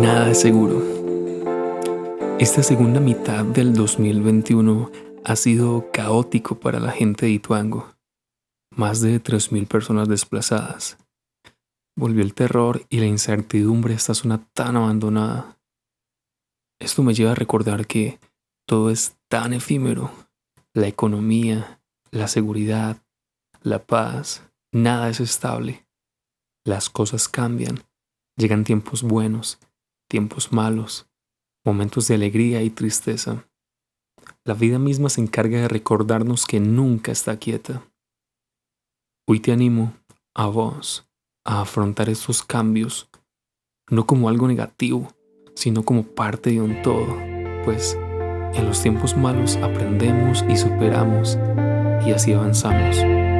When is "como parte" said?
45.82-46.50